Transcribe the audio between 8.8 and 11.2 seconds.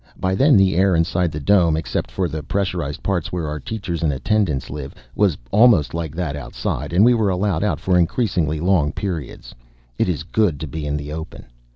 periods. It is good to be in the